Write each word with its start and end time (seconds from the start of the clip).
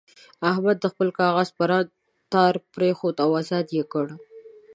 احمد 0.49 0.77
د 0.79 0.85
خپل 0.93 1.07
کاغذ 1.19 1.49
پران 1.57 1.83
تار 2.33 2.53
پرېښود 2.73 3.15
او 3.23 3.29
ازاد 3.41 3.65
یې 3.77 3.83
کړ. 3.93 4.07